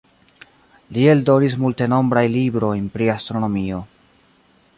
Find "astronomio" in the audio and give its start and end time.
3.19-3.85